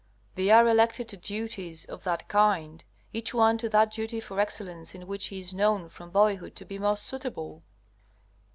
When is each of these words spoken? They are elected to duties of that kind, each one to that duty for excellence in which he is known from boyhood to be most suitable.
They 0.33 0.49
are 0.49 0.67
elected 0.67 1.07
to 1.09 1.17
duties 1.17 1.85
of 1.85 2.03
that 2.05 2.27
kind, 2.27 2.83
each 3.13 3.35
one 3.35 3.59
to 3.59 3.69
that 3.69 3.91
duty 3.91 4.19
for 4.19 4.39
excellence 4.39 4.95
in 4.95 5.05
which 5.05 5.27
he 5.27 5.37
is 5.37 5.53
known 5.53 5.89
from 5.89 6.09
boyhood 6.09 6.55
to 6.55 6.65
be 6.65 6.79
most 6.79 7.05
suitable. 7.05 7.61